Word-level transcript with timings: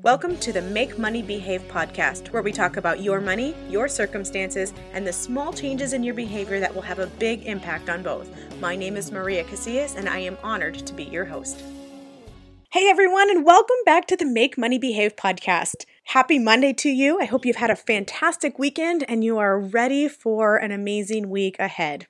Welcome 0.00 0.38
to 0.38 0.54
the 0.54 0.62
Make 0.62 0.98
Money 0.98 1.20
Behave 1.20 1.60
podcast, 1.68 2.32
where 2.32 2.42
we 2.42 2.50
talk 2.50 2.78
about 2.78 3.02
your 3.02 3.20
money, 3.20 3.54
your 3.68 3.88
circumstances, 3.88 4.72
and 4.94 5.06
the 5.06 5.12
small 5.12 5.52
changes 5.52 5.92
in 5.92 6.02
your 6.02 6.14
behavior 6.14 6.58
that 6.60 6.74
will 6.74 6.82
have 6.82 6.98
a 6.98 7.06
big 7.06 7.44
impact 7.44 7.90
on 7.90 8.02
both. 8.02 8.30
My 8.58 8.74
name 8.74 8.96
is 8.96 9.12
Maria 9.12 9.44
Casillas, 9.44 9.94
and 9.94 10.08
I 10.08 10.20
am 10.20 10.38
honored 10.42 10.74
to 10.86 10.94
be 10.94 11.04
your 11.04 11.26
host. 11.26 11.62
Hey 12.70 12.88
everyone, 12.88 13.30
and 13.30 13.44
welcome 13.44 13.76
back 13.84 14.06
to 14.06 14.16
the 14.16 14.24
Make 14.24 14.56
Money 14.56 14.78
Behave 14.78 15.14
podcast. 15.14 15.84
Happy 16.04 16.38
Monday 16.38 16.72
to 16.72 16.88
you. 16.88 17.20
I 17.20 17.26
hope 17.26 17.44
you've 17.44 17.56
had 17.56 17.70
a 17.70 17.76
fantastic 17.76 18.58
weekend 18.58 19.04
and 19.08 19.22
you 19.22 19.36
are 19.36 19.60
ready 19.60 20.08
for 20.08 20.56
an 20.56 20.72
amazing 20.72 21.28
week 21.28 21.56
ahead. 21.58 22.06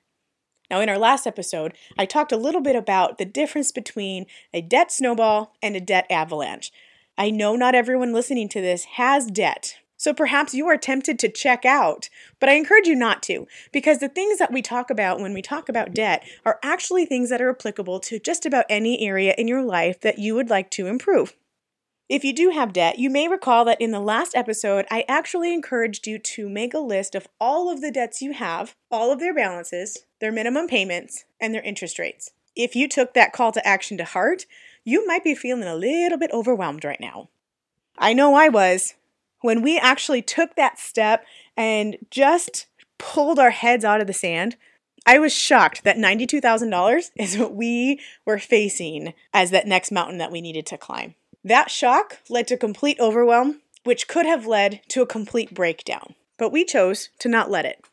Now, 0.71 0.79
in 0.79 0.87
our 0.87 0.97
last 0.97 1.27
episode, 1.27 1.73
I 1.99 2.05
talked 2.05 2.31
a 2.31 2.37
little 2.37 2.61
bit 2.61 2.77
about 2.77 3.17
the 3.17 3.25
difference 3.25 3.73
between 3.73 4.25
a 4.53 4.61
debt 4.61 4.89
snowball 4.89 5.53
and 5.61 5.75
a 5.75 5.81
debt 5.81 6.07
avalanche. 6.09 6.71
I 7.17 7.29
know 7.29 7.55
not 7.55 7.75
everyone 7.75 8.11
listening 8.11 8.49
to 8.49 8.61
this 8.61 8.85
has 8.95 9.27
debt, 9.27 9.77
so 9.97 10.13
perhaps 10.13 10.55
you 10.55 10.67
are 10.67 10.77
tempted 10.77 11.19
to 11.19 11.29
check 11.29 11.63
out, 11.63 12.09
but 12.39 12.49
I 12.49 12.53
encourage 12.53 12.87
you 12.87 12.95
not 12.95 13.21
to, 13.23 13.47
because 13.71 13.99
the 13.99 14.09
things 14.09 14.39
that 14.39 14.51
we 14.51 14.63
talk 14.63 14.89
about 14.89 15.19
when 15.19 15.33
we 15.33 15.41
talk 15.43 15.69
about 15.69 15.93
debt 15.93 16.23
are 16.43 16.59
actually 16.63 17.05
things 17.05 17.29
that 17.29 17.41
are 17.41 17.51
applicable 17.51 17.99
to 18.01 18.19
just 18.19 18.45
about 18.47 18.65
any 18.67 19.05
area 19.05 19.35
in 19.37 19.47
your 19.47 19.63
life 19.63 20.01
that 20.01 20.17
you 20.17 20.33
would 20.33 20.49
like 20.49 20.71
to 20.71 20.87
improve. 20.87 21.35
If 22.09 22.23
you 22.23 22.33
do 22.33 22.49
have 22.49 22.73
debt, 22.73 22.99
you 22.99 23.09
may 23.09 23.27
recall 23.27 23.63
that 23.65 23.79
in 23.79 23.91
the 23.91 23.99
last 23.99 24.35
episode, 24.35 24.85
I 24.91 25.05
actually 25.07 25.53
encouraged 25.53 26.05
you 26.07 26.19
to 26.19 26.49
make 26.49 26.73
a 26.73 26.79
list 26.79 27.15
of 27.15 27.27
all 27.39 27.71
of 27.71 27.79
the 27.79 27.91
debts 27.91 28.21
you 28.21 28.33
have, 28.33 28.75
all 28.91 29.11
of 29.11 29.19
their 29.19 29.33
balances, 29.33 30.05
their 30.19 30.31
minimum 30.31 30.67
payments, 30.67 31.25
and 31.39 31.53
their 31.53 31.61
interest 31.61 31.97
rates. 31.99 32.31
If 32.55 32.75
you 32.75 32.89
took 32.89 33.13
that 33.13 33.33
call 33.33 33.51
to 33.53 33.65
action 33.65 33.97
to 33.97 34.03
heart, 34.03 34.45
you 34.83 35.05
might 35.07 35.23
be 35.23 35.35
feeling 35.35 35.67
a 35.67 35.75
little 35.75 36.17
bit 36.17 36.31
overwhelmed 36.31 36.83
right 36.83 36.99
now. 36.99 37.29
I 37.97 38.13
know 38.13 38.35
I 38.35 38.49
was. 38.49 38.95
When 39.41 39.61
we 39.61 39.77
actually 39.77 40.21
took 40.21 40.55
that 40.55 40.79
step 40.79 41.25
and 41.57 41.97
just 42.09 42.67
pulled 42.97 43.39
our 43.39 43.49
heads 43.49 43.83
out 43.83 44.01
of 44.01 44.07
the 44.07 44.13
sand, 44.13 44.55
I 45.05 45.19
was 45.19 45.33
shocked 45.33 45.83
that 45.83 45.97
$92,000 45.97 47.11
is 47.15 47.37
what 47.37 47.53
we 47.53 47.99
were 48.25 48.39
facing 48.39 49.13
as 49.33 49.51
that 49.51 49.67
next 49.67 49.91
mountain 49.91 50.17
that 50.17 50.31
we 50.31 50.41
needed 50.41 50.65
to 50.67 50.77
climb. 50.77 51.15
That 51.43 51.69
shock 51.69 52.19
led 52.29 52.47
to 52.47 52.57
complete 52.57 52.99
overwhelm, 52.99 53.61
which 53.83 54.07
could 54.07 54.25
have 54.25 54.47
led 54.47 54.81
to 54.89 55.01
a 55.01 55.07
complete 55.07 55.53
breakdown. 55.53 56.15
But 56.37 56.51
we 56.51 56.63
chose 56.63 57.09
to 57.19 57.27
not 57.27 57.51
let 57.51 57.65
it. 57.65 57.83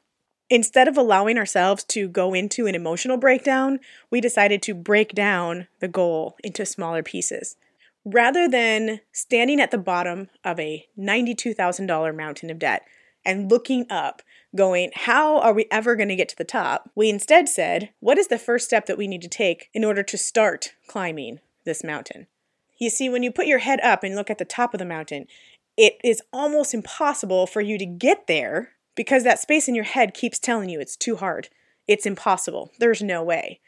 Instead 0.50 0.88
of 0.88 0.98
allowing 0.98 1.38
ourselves 1.38 1.84
to 1.84 2.08
go 2.08 2.34
into 2.34 2.66
an 2.66 2.74
emotional 2.74 3.16
breakdown, 3.16 3.78
we 4.10 4.20
decided 4.20 4.60
to 4.60 4.74
break 4.74 5.14
down 5.14 5.68
the 5.78 5.88
goal 5.88 6.36
into 6.42 6.66
smaller 6.66 7.04
pieces. 7.04 7.56
Rather 8.04 8.48
than 8.48 9.00
standing 9.12 9.60
at 9.60 9.70
the 9.70 9.78
bottom 9.78 10.28
of 10.44 10.58
a 10.58 10.86
$92,000 10.98 12.16
mountain 12.16 12.50
of 12.50 12.58
debt 12.58 12.82
and 13.24 13.48
looking 13.50 13.86
up, 13.88 14.22
going, 14.56 14.90
How 14.94 15.38
are 15.38 15.52
we 15.52 15.66
ever 15.70 15.94
going 15.94 16.08
to 16.08 16.16
get 16.16 16.28
to 16.30 16.36
the 16.36 16.44
top? 16.44 16.90
We 16.94 17.08
instead 17.08 17.48
said, 17.48 17.90
What 18.00 18.18
is 18.18 18.28
the 18.28 18.38
first 18.38 18.66
step 18.66 18.86
that 18.86 18.98
we 18.98 19.06
need 19.06 19.22
to 19.22 19.28
take 19.28 19.68
in 19.72 19.84
order 19.84 20.02
to 20.02 20.18
start 20.18 20.74
climbing 20.86 21.40
this 21.64 21.84
mountain? 21.84 22.26
You 22.78 22.90
see, 22.90 23.08
when 23.08 23.22
you 23.22 23.30
put 23.30 23.46
your 23.46 23.58
head 23.58 23.80
up 23.80 24.02
and 24.02 24.16
look 24.16 24.30
at 24.30 24.38
the 24.38 24.44
top 24.44 24.74
of 24.74 24.78
the 24.78 24.84
mountain, 24.84 25.26
it 25.76 25.98
is 26.02 26.22
almost 26.32 26.74
impossible 26.74 27.46
for 27.46 27.60
you 27.60 27.78
to 27.78 27.86
get 27.86 28.26
there 28.26 28.70
because 28.94 29.24
that 29.24 29.38
space 29.38 29.68
in 29.68 29.74
your 29.74 29.84
head 29.84 30.14
keeps 30.14 30.38
telling 30.38 30.68
you 30.68 30.80
it's 30.80 30.96
too 30.96 31.16
hard. 31.16 31.48
It's 31.86 32.06
impossible. 32.06 32.70
There's 32.78 33.02
no 33.02 33.22
way. 33.22 33.60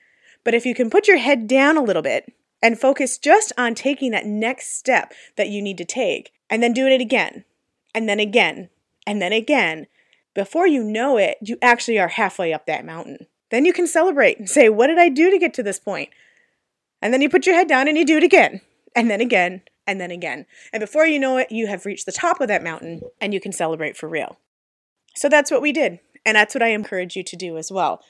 But 0.45 0.55
if 0.55 0.67
you 0.67 0.75
can 0.75 0.91
put 0.91 1.09
your 1.09 1.19
head 1.19 1.47
down 1.47 1.77
a 1.77 1.83
little 1.83 2.03
bit 2.03 2.33
and 2.62 2.78
focus 2.78 3.19
just 3.19 3.53
on 3.56 3.75
taking 3.75 4.11
that 4.12 4.27
next 4.27 4.77
step 4.77 5.12
that 5.37 5.48
you 5.48 5.62
need 5.62 5.78
to 5.78 5.84
take, 5.84 6.33
and 6.48 6.62
then 6.62 6.73
doing 6.73 6.93
it 6.93 7.00
again, 7.00 7.45
and 7.95 8.09
then 8.09 8.20
again, 8.20 8.69
and 9.06 9.20
then 9.20 9.33
again, 9.33 9.87
before 10.34 10.67
you 10.67 10.83
know 10.83 11.17
it, 11.17 11.39
you 11.41 11.56
actually 11.62 11.98
are 11.98 12.09
halfway 12.09 12.53
up 12.53 12.67
that 12.67 12.84
mountain. 12.84 13.27
Then 13.50 13.65
you 13.65 13.72
can 13.72 13.87
celebrate 13.87 14.39
and 14.39 14.49
say, 14.49 14.69
What 14.69 14.87
did 14.87 14.99
I 14.99 15.09
do 15.09 15.31
to 15.31 15.39
get 15.39 15.54
to 15.54 15.62
this 15.62 15.78
point? 15.78 16.10
And 17.00 17.12
then 17.12 17.21
you 17.21 17.28
put 17.28 17.47
your 17.47 17.54
head 17.54 17.69
down 17.69 17.89
and 17.89 17.99
you 17.99 18.06
do 18.06 18.16
it 18.16 18.22
again, 18.22 18.60
and 18.94 19.10
then 19.10 19.21
again, 19.21 19.62
and 19.87 20.00
then 20.00 20.10
again. 20.10 20.47
And 20.72 20.81
before 20.81 21.06
you 21.06 21.19
know 21.19 21.37
it, 21.37 21.50
you 21.50 21.66
have 21.66 21.87
reached 21.87 22.06
the 22.06 22.12
top 22.12 22.41
of 22.41 22.49
that 22.49 22.62
mountain 22.62 23.03
and 23.21 23.34
you 23.34 23.41
can 23.41 23.53
celebrate 23.53 23.97
for 23.97 24.09
real. 24.09 24.39
So 25.15 25.28
that's 25.28 25.50
what 25.50 25.62
we 25.62 25.73
did, 25.73 26.00
and 26.25 26.37
that's 26.37 26.55
what 26.55 26.62
I 26.62 26.69
encourage 26.69 27.17
you 27.17 27.23
to 27.23 27.37
do 27.37 27.56
as 27.56 27.71
well. 27.71 28.03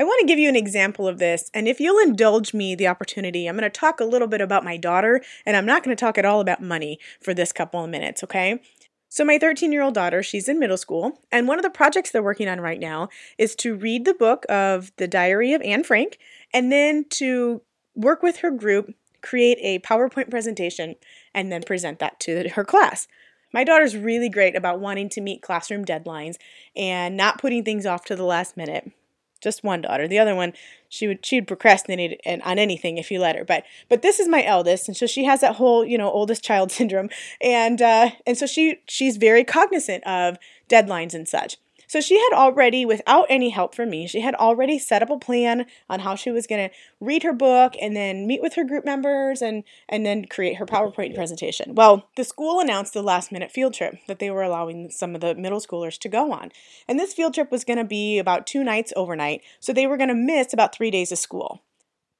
I 0.00 0.04
want 0.04 0.20
to 0.20 0.26
give 0.26 0.38
you 0.38 0.48
an 0.48 0.56
example 0.56 1.08
of 1.08 1.18
this, 1.18 1.50
and 1.52 1.66
if 1.66 1.80
you'll 1.80 1.98
indulge 1.98 2.54
me 2.54 2.74
the 2.74 2.86
opportunity, 2.86 3.46
I'm 3.46 3.56
going 3.56 3.68
to 3.68 3.70
talk 3.70 3.98
a 3.98 4.04
little 4.04 4.28
bit 4.28 4.40
about 4.40 4.64
my 4.64 4.76
daughter, 4.76 5.20
and 5.44 5.56
I'm 5.56 5.66
not 5.66 5.82
going 5.82 5.96
to 5.96 6.00
talk 6.00 6.16
at 6.18 6.24
all 6.24 6.40
about 6.40 6.62
money 6.62 7.00
for 7.20 7.34
this 7.34 7.52
couple 7.52 7.82
of 7.82 7.90
minutes, 7.90 8.22
okay? 8.22 8.60
So, 9.08 9.24
my 9.24 9.38
13 9.38 9.72
year 9.72 9.82
old 9.82 9.94
daughter, 9.94 10.22
she's 10.22 10.48
in 10.48 10.58
middle 10.58 10.76
school, 10.76 11.20
and 11.32 11.48
one 11.48 11.58
of 11.58 11.64
the 11.64 11.70
projects 11.70 12.10
they're 12.10 12.22
working 12.22 12.48
on 12.48 12.60
right 12.60 12.78
now 12.78 13.08
is 13.38 13.56
to 13.56 13.74
read 13.74 14.04
the 14.04 14.14
book 14.14 14.44
of 14.48 14.92
The 14.98 15.08
Diary 15.08 15.52
of 15.52 15.62
Anne 15.62 15.82
Frank 15.82 16.18
and 16.52 16.70
then 16.70 17.06
to 17.10 17.62
work 17.94 18.22
with 18.22 18.38
her 18.38 18.50
group, 18.50 18.94
create 19.22 19.58
a 19.62 19.80
PowerPoint 19.80 20.30
presentation, 20.30 20.94
and 21.34 21.50
then 21.50 21.62
present 21.62 21.98
that 21.98 22.20
to 22.20 22.50
her 22.50 22.64
class. 22.64 23.08
My 23.52 23.64
daughter's 23.64 23.96
really 23.96 24.28
great 24.28 24.56
about 24.56 24.80
wanting 24.80 25.08
to 25.10 25.20
meet 25.20 25.42
classroom 25.42 25.84
deadlines 25.84 26.36
and 26.76 27.16
not 27.16 27.40
putting 27.40 27.64
things 27.64 27.86
off 27.86 28.04
to 28.06 28.16
the 28.16 28.24
last 28.24 28.56
minute. 28.56 28.92
Just 29.40 29.62
one 29.62 29.82
daughter. 29.82 30.08
The 30.08 30.18
other 30.18 30.34
one, 30.34 30.52
she 30.88 31.06
would 31.06 31.24
she'd 31.24 31.46
procrastinate 31.46 32.20
on 32.26 32.58
anything 32.58 32.98
if 32.98 33.10
you 33.10 33.20
let 33.20 33.36
her. 33.36 33.44
But 33.44 33.64
but 33.88 34.02
this 34.02 34.18
is 34.18 34.26
my 34.26 34.44
eldest, 34.44 34.88
and 34.88 34.96
so 34.96 35.06
she 35.06 35.24
has 35.24 35.40
that 35.42 35.56
whole 35.56 35.84
you 35.84 35.96
know 35.96 36.10
oldest 36.10 36.42
child 36.42 36.72
syndrome, 36.72 37.08
and 37.40 37.80
uh, 37.80 38.10
and 38.26 38.36
so 38.36 38.46
she 38.46 38.80
she's 38.88 39.16
very 39.16 39.44
cognizant 39.44 40.04
of 40.04 40.38
deadlines 40.68 41.14
and 41.14 41.28
such. 41.28 41.56
So 41.88 42.02
she 42.02 42.18
had 42.18 42.34
already, 42.34 42.84
without 42.84 43.26
any 43.30 43.48
help 43.48 43.74
from 43.74 43.88
me, 43.88 44.06
she 44.06 44.20
had 44.20 44.34
already 44.34 44.78
set 44.78 45.02
up 45.02 45.08
a 45.08 45.18
plan 45.18 45.64
on 45.88 46.00
how 46.00 46.14
she 46.14 46.30
was 46.30 46.46
going 46.46 46.68
to 46.68 46.74
read 47.00 47.22
her 47.22 47.32
book 47.32 47.74
and 47.80 47.96
then 47.96 48.26
meet 48.26 48.42
with 48.42 48.54
her 48.54 48.64
group 48.64 48.84
members 48.84 49.40
and, 49.40 49.64
and 49.88 50.04
then 50.04 50.26
create 50.26 50.58
her 50.58 50.66
PowerPoint 50.66 51.14
presentation. 51.14 51.74
Well, 51.74 52.06
the 52.14 52.24
school 52.24 52.60
announced 52.60 52.92
the 52.92 53.02
last 53.02 53.32
minute 53.32 53.50
field 53.50 53.72
trip 53.72 53.94
that 54.06 54.18
they 54.18 54.30
were 54.30 54.42
allowing 54.42 54.90
some 54.90 55.14
of 55.14 55.22
the 55.22 55.34
middle 55.34 55.60
schoolers 55.60 55.98
to 56.00 56.10
go 56.10 56.30
on. 56.30 56.52
And 56.86 56.98
this 56.98 57.14
field 57.14 57.32
trip 57.32 57.50
was 57.50 57.64
going 57.64 57.78
to 57.78 57.84
be 57.84 58.18
about 58.18 58.46
two 58.46 58.62
nights 58.62 58.92
overnight, 58.94 59.40
so 59.58 59.72
they 59.72 59.86
were 59.86 59.96
going 59.96 60.08
to 60.08 60.14
miss 60.14 60.52
about 60.52 60.74
three 60.74 60.90
days 60.90 61.10
of 61.10 61.18
school. 61.18 61.62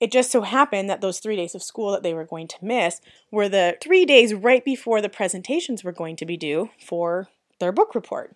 It 0.00 0.11
just 0.11 0.31
so 0.31 0.43
happened 0.43 0.89
that 0.89 1.03
those 1.03 1.19
three 1.19 1.37
days 1.37 1.55
of 1.55 1.62
school 1.62 1.93
that 1.93 2.03
they 2.03 2.15
were 2.15 2.25
going 2.25 2.49
to 2.49 2.65
miss 2.65 3.03
were 3.31 3.50
the 3.50 3.77
three 3.83 4.06
days 4.06 4.33
right 4.33 4.65
before 4.65 5.03
the 5.03 5.09
presentations 5.11 5.85
were 5.85 5.93
going 5.93 6.17
to 6.17 6.25
be 6.25 6.39
due 6.39 6.71
for 6.79 7.29
their 7.59 7.73
book 7.73 7.95
report. 7.95 8.35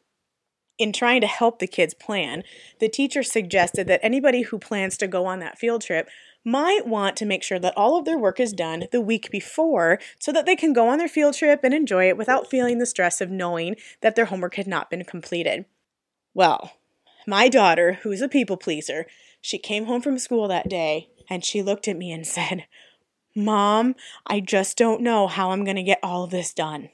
In 0.79 0.93
trying 0.93 1.21
to 1.21 1.27
help 1.27 1.59
the 1.59 1.67
kids 1.67 1.95
plan, 1.95 2.43
the 2.81 2.89
teacher 2.89 3.23
suggested 3.23 3.87
that 3.87 4.01
anybody 4.03 4.43
who 4.43 4.59
plans 4.59 4.97
to 4.99 5.07
go 5.07 5.27
on 5.27 5.39
that 5.41 5.59
field 5.59 5.83
trip 5.83 6.09
might 6.45 6.87
want 6.87 7.17
to 7.17 7.27
make 7.27 7.43
sure 7.43 7.59
that 7.59 7.77
all 7.77 7.99
of 7.99 8.05
their 8.05 8.19
work 8.19 8.41
is 8.41 8.53
done 8.53 8.87
the 8.91 9.01
week 9.01 9.31
before 9.31 9.99
so 10.19 10.33
that 10.33 10.47
they 10.47 10.57
can 10.57 10.73
go 10.73 10.89
on 10.89 10.99
their 10.99 11.09
field 11.09 11.35
trip 11.35 11.61
and 11.63 11.73
enjoy 11.73 12.09
it 12.09 12.17
without 12.17 12.51
feeling 12.51 12.79
the 12.79 12.87
stress 12.87 13.21
of 13.21 13.31
knowing 13.31 13.77
that 14.01 14.17
their 14.17 14.25
homework 14.25 14.57
had 14.57 14.67
not 14.67 14.91
been 14.91 15.05
completed. 15.05 15.67
Well, 16.35 16.73
my 17.27 17.49
daughter, 17.49 18.01
who's 18.03 18.21
a 18.21 18.29
people 18.29 18.57
pleaser, 18.57 19.07
she 19.41 19.59
came 19.59 19.85
home 19.85 20.03
from 20.03 20.19
school 20.19 20.49
that 20.49 20.69
day 20.69 21.11
and 21.29 21.45
she 21.45 21.63
looked 21.63 21.87
at 21.87 21.97
me 21.97 22.11
and 22.11 22.27
said, 22.27 22.67
Mom, 23.35 23.95
I 24.27 24.41
just 24.41 24.77
don't 24.77 25.01
know 25.01 25.27
how 25.27 25.51
I'm 25.51 25.65
going 25.65 25.77
to 25.77 25.83
get 25.83 26.01
all 26.03 26.25
of 26.25 26.31
this 26.31 26.53
done. 26.53 26.91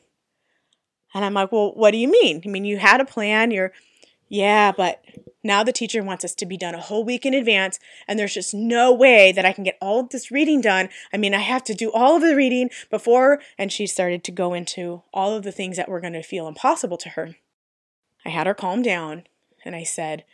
And 1.15 1.25
I'm 1.25 1.35
like, 1.35 1.53
well, 1.53 1.73
what 1.75 1.93
do 1.93 1.99
you 1.99 2.11
mean? 2.11 2.43
I 2.45 2.49
mean, 2.49 2.65
you 2.65 2.79
had 2.79 3.01
a 3.01 3.05
plan, 3.05 3.51
you're, 3.51 3.73
yeah, 4.29 4.73
but 4.73 5.03
now 5.43 5.63
the 5.63 5.73
teacher 5.73 6.03
wants 6.03 6.25
us 6.25 6.35
to 6.35 6.47
be 6.47 6.57
done 6.57 6.75
a 6.75 6.81
whole 6.81 7.05
week 7.05 7.25
in 7.25 7.33
advance, 7.33 7.79
and 8.07 8.19
there's 8.19 8.35
just 8.35 8.53
no 8.53 8.93
way 8.93 9.33
that 9.33 9.45
I 9.47 9.53
can 9.53 9.65
get 9.65 9.79
all 9.81 10.01
of 10.01 10.11
this 10.11 10.31
reading 10.31 10.61
done. 10.61 10.89
I 11.13 11.17
mean, 11.17 11.33
I 11.33 11.39
have 11.39 11.65
to 11.65 11.75
do 11.75 11.91
all 11.93 12.17
of 12.17 12.23
the 12.23 12.37
reading 12.37 12.71
before, 12.91 13.41
and 13.57 13.73
she 13.73 13.87
started 13.87 14.23
to 14.25 14.33
go 14.33 14.53
into 14.53 15.03
all 15.15 15.35
of 15.35 15.45
the 15.45 15.53
things 15.53 15.77
that 15.77 15.89
were 15.89 16.01
going 16.01 16.13
to 16.13 16.23
feel 16.23 16.49
impossible 16.49 16.99
to 16.99 17.11
her. 17.11 17.37
I 18.27 18.31
had 18.31 18.47
her 18.47 18.55
calm 18.55 18.83
down, 18.83 19.25
and 19.65 19.75
I 19.75 19.85
said, 19.85 20.25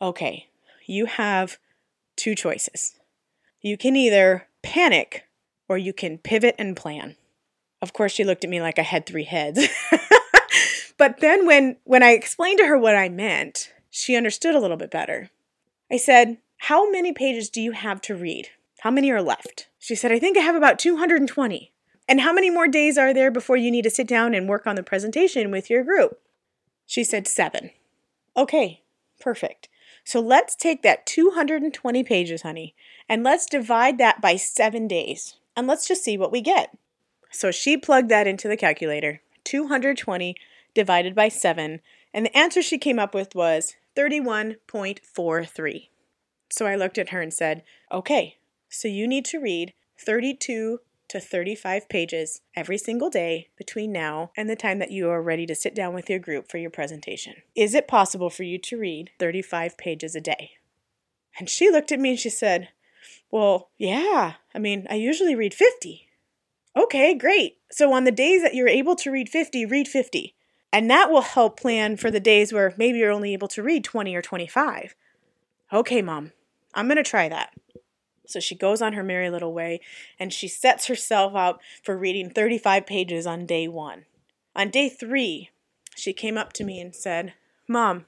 okay, 0.00 0.48
you 0.86 1.06
have 1.06 1.58
two 2.16 2.34
choices. 2.34 2.94
You 3.60 3.76
can 3.76 3.96
either 3.96 4.46
panic 4.62 5.24
or 5.68 5.76
you 5.78 5.92
can 5.92 6.18
pivot 6.18 6.54
and 6.58 6.76
plan. 6.76 7.16
Of 7.82 7.92
course, 7.92 8.12
she 8.12 8.24
looked 8.24 8.44
at 8.44 8.50
me 8.50 8.60
like 8.60 8.78
I 8.78 8.82
had 8.82 9.06
three 9.06 9.24
heads. 9.24 9.68
but 10.98 11.20
then 11.20 11.46
when 11.46 11.76
when 11.84 12.02
I 12.02 12.10
explained 12.10 12.58
to 12.58 12.66
her 12.66 12.78
what 12.78 12.96
I 12.96 13.08
meant, 13.08 13.72
she 13.90 14.16
understood 14.16 14.54
a 14.54 14.60
little 14.60 14.76
bit 14.76 14.90
better. 14.90 15.30
I 15.90 15.96
said, 15.96 16.38
"How 16.58 16.90
many 16.90 17.12
pages 17.12 17.50
do 17.50 17.60
you 17.60 17.72
have 17.72 18.00
to 18.02 18.14
read? 18.14 18.48
How 18.80 18.90
many 18.90 19.10
are 19.10 19.22
left?" 19.22 19.68
She 19.78 19.94
said, 19.94 20.12
"I 20.12 20.18
think 20.18 20.36
I 20.36 20.40
have 20.40 20.56
about 20.56 20.78
220." 20.78 21.72
And 22.08 22.20
how 22.20 22.32
many 22.32 22.50
more 22.50 22.68
days 22.68 22.98
are 22.98 23.14
there 23.14 23.30
before 23.30 23.56
you 23.56 23.70
need 23.70 23.84
to 23.84 23.90
sit 23.90 24.06
down 24.06 24.34
and 24.34 24.48
work 24.48 24.66
on 24.66 24.76
the 24.76 24.82
presentation 24.82 25.50
with 25.50 25.70
your 25.70 25.82
group? 25.82 26.20
She 26.86 27.02
said 27.02 27.26
7. 27.26 27.70
Okay, 28.36 28.82
perfect. 29.18 29.68
So 30.04 30.20
let's 30.20 30.54
take 30.54 30.82
that 30.82 31.06
220 31.06 32.04
pages, 32.04 32.42
honey, 32.42 32.74
and 33.08 33.24
let's 33.24 33.46
divide 33.46 33.96
that 33.98 34.20
by 34.20 34.36
7 34.36 34.86
days. 34.86 35.36
And 35.56 35.66
let's 35.66 35.88
just 35.88 36.04
see 36.04 36.18
what 36.18 36.32
we 36.32 36.42
get. 36.42 36.76
So 37.34 37.50
she 37.50 37.76
plugged 37.76 38.10
that 38.10 38.28
into 38.28 38.46
the 38.46 38.56
calculator 38.56 39.20
220 39.42 40.36
divided 40.72 41.16
by 41.16 41.28
7, 41.28 41.80
and 42.14 42.24
the 42.24 42.38
answer 42.38 42.62
she 42.62 42.78
came 42.78 43.00
up 43.00 43.12
with 43.12 43.34
was 43.34 43.74
31.43. 43.96 45.88
So 46.48 46.64
I 46.66 46.76
looked 46.76 46.96
at 46.96 47.08
her 47.08 47.20
and 47.20 47.34
said, 47.34 47.64
Okay, 47.90 48.36
so 48.68 48.86
you 48.86 49.08
need 49.08 49.24
to 49.26 49.40
read 49.40 49.72
32 49.98 50.78
to 51.08 51.20
35 51.20 51.88
pages 51.88 52.40
every 52.54 52.78
single 52.78 53.10
day 53.10 53.48
between 53.58 53.90
now 53.90 54.30
and 54.36 54.48
the 54.48 54.54
time 54.54 54.78
that 54.78 54.92
you 54.92 55.10
are 55.10 55.20
ready 55.20 55.44
to 55.46 55.56
sit 55.56 55.74
down 55.74 55.92
with 55.92 56.08
your 56.08 56.20
group 56.20 56.48
for 56.48 56.58
your 56.58 56.70
presentation. 56.70 57.34
Is 57.56 57.74
it 57.74 57.88
possible 57.88 58.30
for 58.30 58.44
you 58.44 58.58
to 58.58 58.78
read 58.78 59.10
35 59.18 59.76
pages 59.76 60.14
a 60.14 60.20
day? 60.20 60.52
And 61.36 61.50
she 61.50 61.68
looked 61.68 61.90
at 61.90 61.98
me 61.98 62.10
and 62.10 62.18
she 62.18 62.30
said, 62.30 62.68
Well, 63.28 63.70
yeah. 63.76 64.34
I 64.54 64.60
mean, 64.60 64.86
I 64.88 64.94
usually 64.94 65.34
read 65.34 65.52
50. 65.52 66.08
Okay, 66.76 67.14
great. 67.14 67.58
So 67.70 67.92
on 67.92 68.04
the 68.04 68.12
days 68.12 68.42
that 68.42 68.54
you're 68.54 68.68
able 68.68 68.96
to 68.96 69.10
read 69.10 69.28
50, 69.28 69.66
read 69.66 69.88
50. 69.88 70.34
And 70.72 70.90
that 70.90 71.10
will 71.10 71.22
help 71.22 71.60
plan 71.60 71.96
for 71.96 72.10
the 72.10 72.18
days 72.18 72.52
where 72.52 72.74
maybe 72.76 72.98
you're 72.98 73.12
only 73.12 73.32
able 73.32 73.48
to 73.48 73.62
read 73.62 73.84
20 73.84 74.14
or 74.14 74.22
25. 74.22 74.96
Okay, 75.72 76.02
mom, 76.02 76.32
I'm 76.74 76.86
going 76.88 76.96
to 76.96 77.04
try 77.04 77.28
that. 77.28 77.54
So 78.26 78.40
she 78.40 78.56
goes 78.56 78.82
on 78.82 78.94
her 78.94 79.04
merry 79.04 79.30
little 79.30 79.52
way 79.52 79.80
and 80.18 80.32
she 80.32 80.48
sets 80.48 80.86
herself 80.86 81.34
up 81.36 81.60
for 81.82 81.96
reading 81.96 82.30
35 82.30 82.86
pages 82.86 83.26
on 83.26 83.46
day 83.46 83.68
one. 83.68 84.06
On 84.56 84.70
day 84.70 84.88
three, 84.88 85.50
she 85.94 86.12
came 86.12 86.36
up 86.36 86.52
to 86.54 86.64
me 86.64 86.80
and 86.80 86.94
said, 86.94 87.34
Mom, 87.68 88.06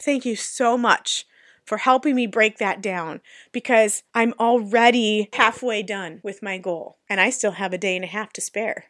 thank 0.00 0.24
you 0.24 0.34
so 0.34 0.76
much 0.76 1.26
for 1.64 1.78
helping 1.78 2.14
me 2.14 2.26
break 2.26 2.58
that 2.58 2.82
down 2.82 3.20
because 3.52 4.02
I'm 4.14 4.34
already 4.38 5.28
halfway 5.32 5.82
done 5.82 6.20
with 6.22 6.42
my 6.42 6.58
goal 6.58 6.98
and 7.08 7.20
I 7.20 7.30
still 7.30 7.52
have 7.52 7.72
a 7.72 7.78
day 7.78 7.96
and 7.96 8.04
a 8.04 8.08
half 8.08 8.32
to 8.34 8.40
spare. 8.40 8.86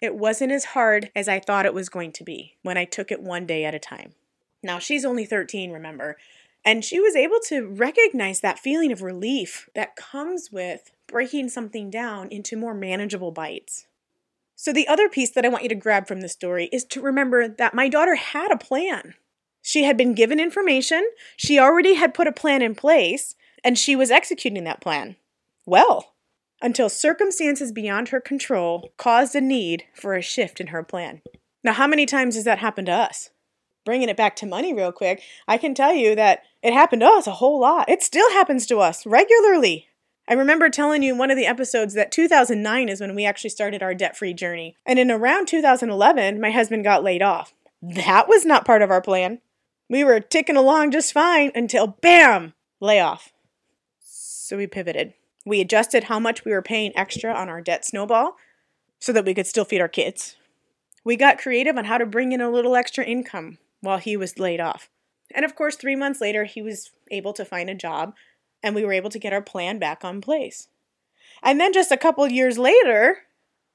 It 0.00 0.16
wasn't 0.16 0.52
as 0.52 0.66
hard 0.66 1.10
as 1.14 1.28
I 1.28 1.38
thought 1.38 1.66
it 1.66 1.74
was 1.74 1.88
going 1.88 2.12
to 2.12 2.24
be 2.24 2.56
when 2.62 2.76
I 2.76 2.84
took 2.84 3.12
it 3.12 3.22
one 3.22 3.46
day 3.46 3.64
at 3.64 3.74
a 3.74 3.78
time. 3.78 4.14
Now, 4.62 4.78
she's 4.78 5.04
only 5.04 5.24
13, 5.24 5.70
remember, 5.70 6.16
and 6.64 6.84
she 6.84 7.00
was 7.00 7.16
able 7.16 7.38
to 7.46 7.66
recognize 7.66 8.40
that 8.40 8.58
feeling 8.58 8.92
of 8.92 9.02
relief 9.02 9.68
that 9.74 9.96
comes 9.96 10.50
with 10.52 10.92
breaking 11.06 11.48
something 11.48 11.90
down 11.90 12.28
into 12.28 12.56
more 12.56 12.74
manageable 12.74 13.32
bites. 13.32 13.86
So, 14.56 14.72
the 14.72 14.86
other 14.86 15.08
piece 15.08 15.30
that 15.30 15.44
I 15.44 15.48
want 15.48 15.64
you 15.64 15.68
to 15.70 15.74
grab 15.74 16.06
from 16.06 16.20
the 16.20 16.28
story 16.28 16.68
is 16.72 16.84
to 16.86 17.00
remember 17.00 17.48
that 17.48 17.74
my 17.74 17.88
daughter 17.88 18.14
had 18.14 18.52
a 18.52 18.56
plan. 18.56 19.14
She 19.62 19.84
had 19.84 19.96
been 19.96 20.14
given 20.14 20.40
information, 20.40 21.08
she 21.36 21.58
already 21.58 21.94
had 21.94 22.14
put 22.14 22.26
a 22.26 22.32
plan 22.32 22.62
in 22.62 22.74
place, 22.74 23.34
and 23.64 23.78
she 23.78 23.96
was 23.96 24.10
executing 24.10 24.64
that 24.64 24.80
plan. 24.80 25.16
Well, 25.64 26.14
until 26.60 26.88
circumstances 26.88 27.72
beyond 27.72 28.08
her 28.08 28.20
control 28.20 28.92
caused 28.96 29.34
a 29.34 29.40
need 29.40 29.84
for 29.94 30.14
a 30.14 30.22
shift 30.22 30.60
in 30.60 30.68
her 30.68 30.82
plan. 30.82 31.22
Now, 31.64 31.72
how 31.72 31.86
many 31.86 32.06
times 32.06 32.34
has 32.34 32.44
that 32.44 32.58
happened 32.58 32.86
to 32.86 32.92
us? 32.92 33.30
bringing 33.84 34.08
it 34.08 34.16
back 34.16 34.36
to 34.36 34.46
money 34.46 34.72
real 34.72 34.92
quick, 34.92 35.22
I 35.48 35.58
can 35.58 35.74
tell 35.74 35.94
you 35.94 36.14
that 36.14 36.42
it 36.62 36.72
happened 36.72 37.00
to 37.00 37.08
us 37.08 37.26
a 37.26 37.32
whole 37.32 37.60
lot. 37.60 37.88
It 37.88 38.02
still 38.02 38.30
happens 38.30 38.66
to 38.66 38.78
us 38.78 39.06
regularly. 39.06 39.88
I 40.28 40.34
remember 40.34 40.68
telling 40.68 41.02
you 41.02 41.12
in 41.12 41.18
one 41.18 41.30
of 41.30 41.36
the 41.36 41.46
episodes 41.46 41.94
that 41.94 42.12
2009 42.12 42.88
is 42.88 43.00
when 43.00 43.14
we 43.14 43.24
actually 43.24 43.50
started 43.50 43.82
our 43.82 43.94
debt 43.94 44.16
free 44.16 44.32
journey. 44.32 44.76
And 44.86 44.98
in 44.98 45.10
around 45.10 45.48
2011, 45.48 46.40
my 46.40 46.50
husband 46.50 46.84
got 46.84 47.02
laid 47.02 47.22
off. 47.22 47.54
That 47.82 48.28
was 48.28 48.46
not 48.46 48.64
part 48.64 48.82
of 48.82 48.90
our 48.90 49.02
plan. 49.02 49.40
We 49.92 50.04
were 50.04 50.20
ticking 50.20 50.56
along 50.56 50.92
just 50.92 51.12
fine 51.12 51.52
until 51.54 51.86
bam, 51.86 52.54
layoff. 52.80 53.30
So 54.00 54.56
we 54.56 54.66
pivoted. 54.66 55.12
We 55.44 55.60
adjusted 55.60 56.04
how 56.04 56.18
much 56.18 56.46
we 56.46 56.52
were 56.52 56.62
paying 56.62 56.96
extra 56.96 57.30
on 57.30 57.50
our 57.50 57.60
debt 57.60 57.84
snowball 57.84 58.36
so 58.98 59.12
that 59.12 59.26
we 59.26 59.34
could 59.34 59.46
still 59.46 59.66
feed 59.66 59.82
our 59.82 59.88
kids. 59.88 60.36
We 61.04 61.16
got 61.16 61.36
creative 61.36 61.76
on 61.76 61.84
how 61.84 61.98
to 61.98 62.06
bring 62.06 62.32
in 62.32 62.40
a 62.40 62.48
little 62.48 62.74
extra 62.74 63.04
income 63.04 63.58
while 63.82 63.98
he 63.98 64.16
was 64.16 64.38
laid 64.38 64.60
off. 64.60 64.88
And 65.30 65.44
of 65.44 65.54
course, 65.54 65.76
three 65.76 65.94
months 65.94 66.22
later, 66.22 66.44
he 66.44 66.62
was 66.62 66.90
able 67.10 67.34
to 67.34 67.44
find 67.44 67.68
a 67.68 67.74
job 67.74 68.14
and 68.62 68.74
we 68.74 68.86
were 68.86 68.94
able 68.94 69.10
to 69.10 69.18
get 69.18 69.34
our 69.34 69.42
plan 69.42 69.78
back 69.78 70.06
on 70.06 70.22
place. 70.22 70.68
And 71.42 71.60
then 71.60 71.74
just 71.74 71.92
a 71.92 71.98
couple 71.98 72.26
years 72.28 72.56
later, 72.56 73.18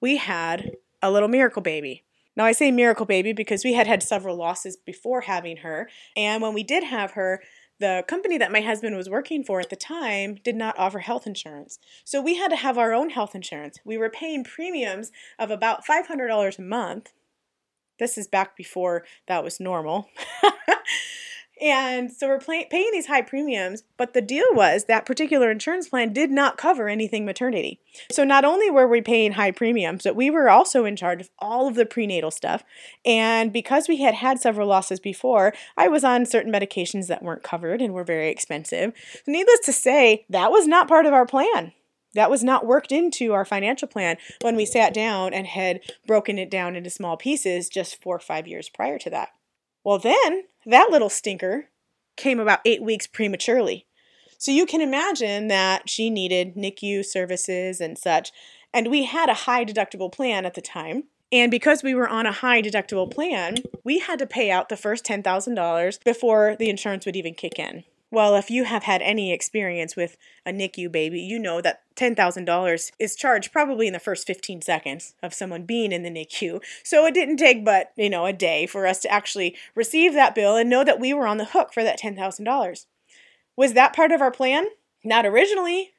we 0.01 0.17
had 0.17 0.77
a 0.99 1.11
little 1.11 1.29
miracle 1.29 1.61
baby. 1.61 2.05
Now, 2.37 2.45
I 2.45 2.53
say 2.53 2.71
miracle 2.71 3.05
baby 3.05 3.33
because 3.33 3.65
we 3.65 3.73
had 3.73 3.87
had 3.87 4.01
several 4.01 4.37
losses 4.37 4.77
before 4.77 5.21
having 5.21 5.57
her. 5.57 5.89
And 6.15 6.41
when 6.41 6.53
we 6.53 6.63
did 6.63 6.85
have 6.85 7.11
her, 7.11 7.41
the 7.79 8.05
company 8.07 8.37
that 8.37 8.51
my 8.51 8.61
husband 8.61 8.95
was 8.95 9.09
working 9.09 9.43
for 9.43 9.59
at 9.59 9.69
the 9.69 9.75
time 9.75 10.35
did 10.43 10.55
not 10.55 10.77
offer 10.79 10.99
health 10.99 11.27
insurance. 11.27 11.79
So 12.05 12.21
we 12.21 12.37
had 12.37 12.49
to 12.49 12.55
have 12.55 12.77
our 12.77 12.93
own 12.93 13.09
health 13.09 13.35
insurance. 13.35 13.79
We 13.83 13.97
were 13.97 14.09
paying 14.09 14.43
premiums 14.43 15.11
of 15.37 15.51
about 15.51 15.85
$500 15.85 16.57
a 16.57 16.61
month 16.61 17.11
this 17.99 18.17
is 18.17 18.27
back 18.27 18.55
before 18.55 19.05
that 19.27 19.43
was 19.43 19.59
normal. 19.59 20.09
and 21.61 22.11
so 22.11 22.27
we're 22.27 22.39
pay- 22.39 22.67
paying 22.69 22.89
these 22.91 23.07
high 23.07 23.21
premiums, 23.21 23.83
but 23.97 24.13
the 24.13 24.21
deal 24.21 24.45
was 24.51 24.85
that 24.85 25.05
particular 25.05 25.49
insurance 25.49 25.89
plan 25.89 26.13
did 26.13 26.29
not 26.29 26.57
cover 26.57 26.87
anything 26.87 27.25
maternity. 27.25 27.79
So 28.11 28.23
not 28.23 28.45
only 28.45 28.69
were 28.69 28.87
we 28.87 29.01
paying 29.01 29.33
high 29.33 29.51
premiums, 29.51 30.03
but 30.03 30.15
we 30.15 30.29
were 30.29 30.49
also 30.49 30.85
in 30.85 30.95
charge 30.95 31.21
of 31.21 31.29
all 31.39 31.67
of 31.67 31.75
the 31.75 31.85
prenatal 31.85 32.31
stuff. 32.31 32.63
And 33.05 33.51
because 33.51 33.87
we 33.87 34.01
had 34.01 34.15
had 34.15 34.39
several 34.39 34.67
losses 34.67 34.99
before, 34.99 35.53
I 35.75 35.87
was 35.87 36.03
on 36.03 36.25
certain 36.25 36.51
medications 36.51 37.07
that 37.07 37.23
weren't 37.23 37.43
covered 37.43 37.81
and 37.81 37.93
were 37.93 38.03
very 38.03 38.29
expensive. 38.29 38.93
So 39.25 39.31
needless 39.31 39.59
to 39.65 39.73
say, 39.73 40.25
that 40.29 40.51
was 40.51 40.67
not 40.67 40.87
part 40.87 41.05
of 41.05 41.13
our 41.13 41.25
plan. 41.25 41.73
That 42.13 42.31
was 42.31 42.43
not 42.43 42.65
worked 42.65 42.91
into 42.91 43.33
our 43.33 43.45
financial 43.45 43.87
plan 43.87 44.17
when 44.41 44.55
we 44.55 44.65
sat 44.65 44.93
down 44.93 45.33
and 45.33 45.45
had 45.45 45.81
broken 46.07 46.39
it 46.39 46.49
down 46.49 46.75
into 46.75 46.89
small 46.89 47.17
pieces 47.17 47.69
just 47.69 48.01
four 48.01 48.15
or 48.15 48.19
five 48.19 48.47
years 48.47 48.69
prior 48.69 48.97
to 48.99 49.09
that. 49.11 49.29
Well, 49.83 49.99
then 49.99 50.43
that 50.67 50.89
little 50.91 51.09
stinker 51.09 51.69
came 52.15 52.39
about 52.39 52.59
eight 52.65 52.83
weeks 52.83 53.07
prematurely. 53.07 53.85
So 54.37 54.51
you 54.51 54.65
can 54.65 54.81
imagine 54.81 55.47
that 55.47 55.89
she 55.89 56.09
needed 56.09 56.55
NICU 56.55 57.03
services 57.03 57.81
and 57.81 57.97
such. 57.97 58.31
And 58.73 58.91
we 58.91 59.05
had 59.05 59.29
a 59.29 59.33
high 59.33 59.65
deductible 59.65 60.11
plan 60.11 60.45
at 60.45 60.53
the 60.53 60.61
time. 60.61 61.05
And 61.31 61.49
because 61.49 61.83
we 61.83 61.95
were 61.95 62.07
on 62.07 62.25
a 62.25 62.31
high 62.31 62.61
deductible 62.61 63.11
plan, 63.11 63.57
we 63.83 63.99
had 63.99 64.19
to 64.19 64.27
pay 64.27 64.51
out 64.51 64.69
the 64.69 64.77
first 64.77 65.05
$10,000 65.05 66.03
before 66.03 66.55
the 66.57 66.69
insurance 66.69 67.05
would 67.05 67.15
even 67.15 67.33
kick 67.33 67.57
in. 67.57 67.83
Well, 68.09 68.35
if 68.35 68.49
you 68.49 68.63
have 68.63 68.83
had 68.83 69.01
any 69.01 69.33
experience 69.33 69.97
with 69.97 70.17
a 70.45 70.51
NICU 70.51 70.89
baby, 70.89 71.19
you 71.19 71.37
know 71.37 71.59
that 71.59 71.81
$10,000 71.95 72.91
is 72.99 73.15
charged 73.17 73.51
probably 73.51 73.87
in 73.87 73.93
the 73.93 73.99
first 73.99 74.25
15 74.25 74.61
seconds 74.61 75.13
of 75.21 75.33
someone 75.33 75.63
being 75.63 75.91
in 75.91 76.03
the 76.03 76.09
NICU. 76.09 76.61
So 76.83 77.05
it 77.05 77.13
didn't 77.13 77.37
take 77.37 77.65
but, 77.65 77.91
you 77.97 78.09
know, 78.09 78.25
a 78.25 78.31
day 78.31 78.65
for 78.65 78.87
us 78.87 78.99
to 79.01 79.11
actually 79.11 79.57
receive 79.75 80.13
that 80.13 80.35
bill 80.35 80.55
and 80.55 80.69
know 80.69 80.85
that 80.85 81.01
we 81.01 81.13
were 81.13 81.27
on 81.27 81.37
the 81.37 81.45
hook 81.45 81.73
for 81.73 81.83
that 81.83 81.99
$10,000. 81.99 82.85
Was 83.57 83.73
that 83.73 83.93
part 83.93 84.13
of 84.13 84.21
our 84.21 84.31
plan? 84.31 84.67
Not 85.03 85.25
originally. 85.25 85.91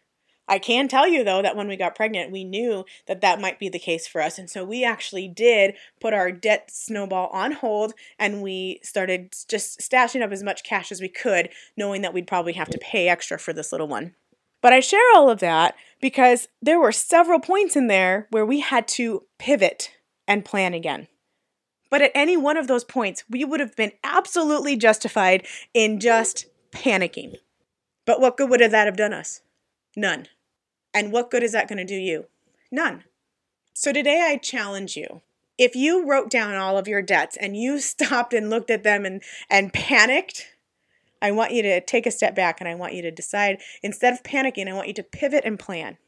I 0.49 0.59
can 0.59 0.89
tell 0.89 1.07
you 1.07 1.23
though 1.23 1.43
that 1.43 1.57
when 1.57 1.69
we 1.69 1.77
got 1.77 1.95
pregnant, 1.95 2.33
we 2.33 2.43
knew 2.43 2.85
that 3.07 3.21
that 3.21 3.41
might 3.41 3.59
be 3.59 3.69
the 3.69 3.79
case 3.79 4.07
for 4.07 4.23
us. 4.23 4.39
And 4.39 4.49
so 4.49 4.65
we 4.65 4.85
actually 4.85 5.29
did 5.29 5.75
put 6.01 6.15
our 6.15 6.33
debt 6.33 6.71
snowball 6.73 7.29
on 7.29 7.53
hold 7.53 7.93
and 8.19 8.43
we 8.43 8.81
started 8.83 9.35
just 9.49 9.81
stashing 9.81 10.23
up 10.23 10.33
as 10.33 10.43
much 10.43 10.65
cash 10.65 10.91
as 10.91 11.01
we 11.01 11.09
could, 11.09 11.51
knowing 11.77 12.03
that 12.03 12.15
we'd 12.15 12.27
probably 12.27 12.55
have 12.55 12.71
to 12.71 12.79
pay 12.79 13.09
extra 13.09 13.39
for 13.39 13.53
this 13.53 13.73
little 13.73 13.89
one. 13.89 14.15
But 14.61 14.73
I 14.73 14.81
share 14.81 15.01
all 15.15 15.31
of 15.31 15.41
that 15.41 15.75
because 16.01 16.49
there 16.61 16.81
were 16.81 16.93
several 16.93 17.39
points 17.39 17.77
in 17.77 17.87
there 17.87 18.27
where 18.31 18.47
we 18.47 18.61
had 18.61 18.89
to 18.89 19.25
pivot 19.39 19.93
and 20.27 20.45
plan 20.45 20.75
again. 20.75 21.09
But 21.91 22.03
at 22.03 22.13
any 22.15 22.37
one 22.37 22.57
of 22.57 22.67
those 22.67 22.85
points, 22.85 23.25
we 23.31 23.45
would 23.45 23.61
have 23.61 23.77
been 23.77 23.93
absolutely 24.03 24.77
justified 24.77 25.47
in 25.73 26.01
just 26.01 26.47
panicking. 26.73 27.37
But 28.05 28.21
what 28.21 28.37
good 28.37 28.51
would 28.51 28.61
that 28.61 28.87
have 28.87 28.97
done 28.97 29.13
us? 29.13 29.43
None. 29.97 30.27
And 30.95 31.13
what 31.13 31.31
good 31.31 31.43
is 31.43 31.53
that 31.53 31.69
going 31.69 31.79
to 31.79 31.85
do 31.85 31.97
you? 31.97 32.27
None. 32.71 33.05
So 33.75 33.93
today 33.93 34.27
I 34.29 34.37
challenge 34.37 34.97
you. 34.97 35.23
If 35.57 35.75
you 35.75 36.09
wrote 36.09 36.31
down 36.31 36.55
all 36.55 36.79
of 36.79 36.89
your 36.89 37.03
debts 37.03 37.37
and 37.37 37.57
you 37.57 37.81
stopped 37.81 38.33
and 38.33 38.51
looked 38.51 38.71
at 38.71 38.83
them 38.83 39.05
and, 39.05 39.23
and 39.51 39.73
panicked, 39.73 40.55
I 41.21 41.33
want 41.33 41.53
you 41.53 41.63
to 41.63 41.81
take 41.81 42.07
a 42.07 42.11
step 42.11 42.35
back 42.35 42.61
and 42.61 42.69
I 42.69 42.75
want 42.75 42.95
you 42.95 43.03
to 43.03 43.11
decide 43.11 43.59
instead 43.83 44.13
of 44.13 44.23
panicking, 44.23 44.69
I 44.69 44.75
want 44.75 44.89
you 44.89 44.95
to 44.95 45.03
pivot 45.03 45.45
and 45.45 45.59
plan. 45.59 45.99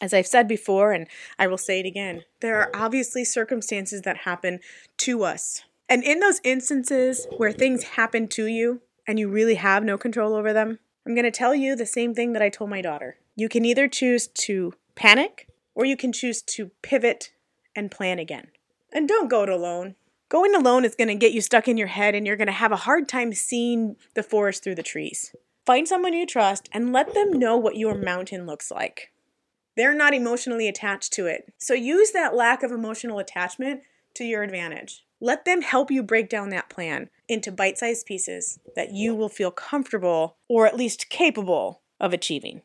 As 0.00 0.14
I've 0.14 0.26
said 0.26 0.48
before, 0.48 0.92
and 0.92 1.06
I 1.38 1.46
will 1.46 1.58
say 1.58 1.80
it 1.80 1.86
again, 1.86 2.24
there 2.40 2.58
are 2.58 2.70
obviously 2.74 3.22
circumstances 3.22 4.00
that 4.02 4.18
happen 4.18 4.60
to 4.98 5.24
us. 5.24 5.62
And 5.90 6.02
in 6.02 6.20
those 6.20 6.40
instances 6.42 7.26
where 7.36 7.52
things 7.52 7.82
happen 7.82 8.28
to 8.28 8.46
you 8.46 8.80
and 9.06 9.18
you 9.18 9.28
really 9.28 9.56
have 9.56 9.84
no 9.84 9.98
control 9.98 10.34
over 10.34 10.54
them, 10.54 10.78
I'm 11.06 11.14
going 11.14 11.24
to 11.24 11.30
tell 11.30 11.54
you 11.54 11.76
the 11.76 11.84
same 11.84 12.14
thing 12.14 12.32
that 12.32 12.42
I 12.42 12.48
told 12.48 12.70
my 12.70 12.80
daughter. 12.80 13.16
You 13.40 13.48
can 13.48 13.64
either 13.64 13.88
choose 13.88 14.26
to 14.26 14.74
panic 14.94 15.48
or 15.74 15.86
you 15.86 15.96
can 15.96 16.12
choose 16.12 16.42
to 16.42 16.72
pivot 16.82 17.32
and 17.74 17.90
plan 17.90 18.18
again. 18.18 18.48
And 18.92 19.08
don't 19.08 19.30
go 19.30 19.44
it 19.44 19.48
alone. 19.48 19.94
Going 20.28 20.54
alone 20.54 20.84
is 20.84 20.94
going 20.94 21.08
to 21.08 21.14
get 21.14 21.32
you 21.32 21.40
stuck 21.40 21.66
in 21.66 21.78
your 21.78 21.86
head 21.86 22.14
and 22.14 22.26
you're 22.26 22.36
going 22.36 22.48
to 22.48 22.52
have 22.52 22.70
a 22.70 22.84
hard 22.84 23.08
time 23.08 23.32
seeing 23.32 23.96
the 24.14 24.22
forest 24.22 24.62
through 24.62 24.74
the 24.74 24.82
trees. 24.82 25.34
Find 25.64 25.88
someone 25.88 26.12
you 26.12 26.26
trust 26.26 26.68
and 26.74 26.92
let 26.92 27.14
them 27.14 27.32
know 27.32 27.56
what 27.56 27.78
your 27.78 27.94
mountain 27.94 28.44
looks 28.44 28.70
like. 28.70 29.10
They're 29.74 29.94
not 29.94 30.12
emotionally 30.12 30.68
attached 30.68 31.14
to 31.14 31.24
it. 31.24 31.50
So 31.56 31.72
use 31.72 32.10
that 32.10 32.34
lack 32.34 32.62
of 32.62 32.70
emotional 32.70 33.18
attachment 33.18 33.80
to 34.16 34.24
your 34.24 34.42
advantage. 34.42 35.06
Let 35.18 35.46
them 35.46 35.62
help 35.62 35.90
you 35.90 36.02
break 36.02 36.28
down 36.28 36.50
that 36.50 36.68
plan 36.68 37.08
into 37.26 37.50
bite 37.50 37.78
sized 37.78 38.04
pieces 38.04 38.58
that 38.76 38.92
you 38.92 39.14
will 39.14 39.30
feel 39.30 39.50
comfortable 39.50 40.36
or 40.46 40.66
at 40.66 40.76
least 40.76 41.08
capable 41.08 41.80
of 41.98 42.12
achieving. 42.12 42.60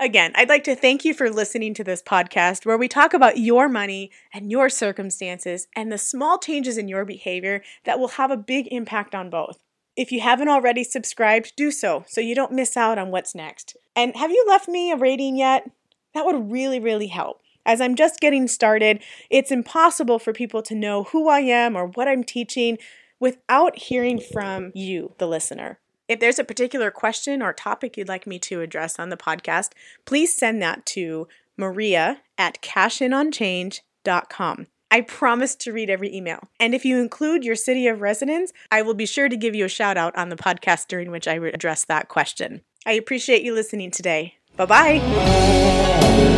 Again, 0.00 0.30
I'd 0.36 0.48
like 0.48 0.62
to 0.64 0.76
thank 0.76 1.04
you 1.04 1.12
for 1.12 1.28
listening 1.28 1.74
to 1.74 1.82
this 1.82 2.02
podcast 2.02 2.64
where 2.64 2.78
we 2.78 2.86
talk 2.86 3.14
about 3.14 3.38
your 3.38 3.68
money 3.68 4.12
and 4.32 4.48
your 4.48 4.68
circumstances 4.68 5.66
and 5.74 5.90
the 5.90 5.98
small 5.98 6.38
changes 6.38 6.78
in 6.78 6.86
your 6.86 7.04
behavior 7.04 7.64
that 7.82 7.98
will 7.98 8.08
have 8.08 8.30
a 8.30 8.36
big 8.36 8.68
impact 8.70 9.12
on 9.12 9.28
both. 9.28 9.58
If 9.96 10.12
you 10.12 10.20
haven't 10.20 10.48
already 10.48 10.84
subscribed, 10.84 11.54
do 11.56 11.72
so 11.72 12.04
so 12.06 12.20
you 12.20 12.36
don't 12.36 12.52
miss 12.52 12.76
out 12.76 12.96
on 12.96 13.10
what's 13.10 13.34
next. 13.34 13.76
And 13.96 14.14
have 14.14 14.30
you 14.30 14.44
left 14.46 14.68
me 14.68 14.92
a 14.92 14.96
rating 14.96 15.36
yet? 15.36 15.68
That 16.14 16.24
would 16.24 16.52
really, 16.52 16.78
really 16.78 17.08
help. 17.08 17.40
As 17.66 17.80
I'm 17.80 17.96
just 17.96 18.20
getting 18.20 18.46
started, 18.46 19.02
it's 19.30 19.50
impossible 19.50 20.20
for 20.20 20.32
people 20.32 20.62
to 20.62 20.76
know 20.76 21.04
who 21.04 21.28
I 21.28 21.40
am 21.40 21.74
or 21.74 21.86
what 21.86 22.06
I'm 22.06 22.22
teaching 22.22 22.78
without 23.18 23.76
hearing 23.76 24.20
from 24.20 24.70
you, 24.76 25.14
the 25.18 25.26
listener. 25.26 25.80
If 26.08 26.18
there's 26.20 26.38
a 26.38 26.44
particular 26.44 26.90
question 26.90 27.42
or 27.42 27.52
topic 27.52 27.96
you'd 27.96 28.08
like 28.08 28.26
me 28.26 28.38
to 28.40 28.60
address 28.62 28.98
on 28.98 29.10
the 29.10 29.16
podcast, 29.16 29.70
please 30.06 30.34
send 30.34 30.60
that 30.62 30.84
to 30.86 31.28
maria 31.56 32.22
at 32.38 32.60
cashinonchange.com. 32.62 34.66
I 34.90 35.02
promise 35.02 35.54
to 35.56 35.70
read 35.70 35.90
every 35.90 36.10
email. 36.14 36.48
And 36.58 36.74
if 36.74 36.86
you 36.86 36.98
include 36.98 37.44
your 37.44 37.56
city 37.56 37.88
of 37.88 38.00
residence, 38.00 38.54
I 38.70 38.80
will 38.80 38.94
be 38.94 39.04
sure 39.04 39.28
to 39.28 39.36
give 39.36 39.54
you 39.54 39.66
a 39.66 39.68
shout 39.68 39.98
out 39.98 40.16
on 40.16 40.30
the 40.30 40.36
podcast 40.36 40.88
during 40.88 41.10
which 41.10 41.28
I 41.28 41.34
address 41.34 41.84
that 41.84 42.08
question. 42.08 42.62
I 42.86 42.92
appreciate 42.92 43.42
you 43.42 43.52
listening 43.52 43.90
today. 43.90 44.36
Bye 44.56 44.64
bye. 44.64 46.36